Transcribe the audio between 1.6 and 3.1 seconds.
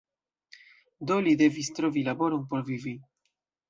trovi laboron por vivi.